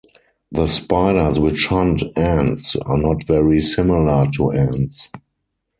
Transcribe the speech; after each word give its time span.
The 0.51 0.65
spiders 0.65 1.37
which 1.39 1.67
hunt 1.67 2.01
ants 2.17 2.75
are 2.75 2.97
not 2.97 3.23
very 3.25 3.61
similar 3.61 4.25
to 4.31 4.49
ants. 4.49 5.09